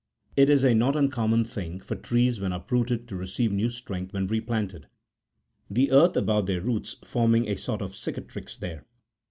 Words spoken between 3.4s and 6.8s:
new strength when replanted, the earth about their